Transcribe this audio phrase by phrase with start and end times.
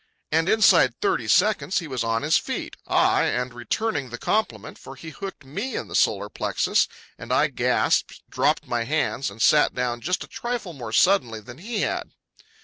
[0.31, 5.11] And inside thirty seconds he was on his feet—ay, and returning the compliment, for he
[5.11, 6.87] hooked me in the solar plexus,
[7.19, 11.59] and I gasped, dropped my hands, and sat down just a trifle more suddenly than
[11.59, 12.13] he had.